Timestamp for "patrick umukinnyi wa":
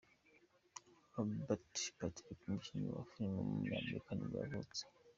1.97-3.03